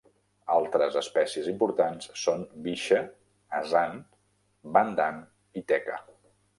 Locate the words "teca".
5.75-6.05